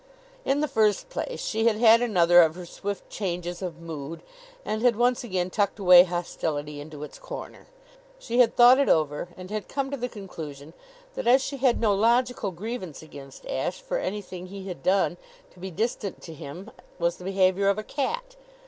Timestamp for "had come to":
9.51-9.97